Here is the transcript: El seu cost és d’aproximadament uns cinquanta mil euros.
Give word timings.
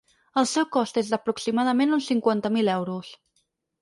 El 0.41 0.47
seu 0.51 0.65
cost 0.77 0.95
és 1.01 1.11
d’aproximadament 1.11 1.93
uns 1.99 2.07
cinquanta 2.13 2.55
mil 2.59 2.73
euros. 2.81 3.13